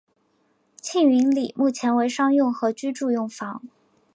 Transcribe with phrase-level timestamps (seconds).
[0.81, 3.61] 庆云里目前为商用和居住用房。